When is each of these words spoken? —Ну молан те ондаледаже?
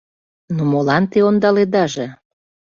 —Ну 0.55 0.63
молан 0.71 1.03
те 1.11 1.19
ондаледаже? 1.29 2.07